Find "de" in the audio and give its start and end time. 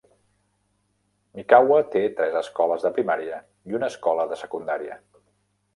2.87-2.93, 4.33-4.45